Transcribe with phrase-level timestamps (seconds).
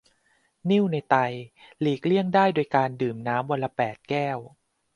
[0.69, 1.15] นิ่วในไต
[1.81, 4.37] หลีกเลี่ยงได้โดยการดื่มน้ำวันละแปดแก้ว